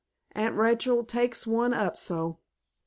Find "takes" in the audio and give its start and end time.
1.03-1.45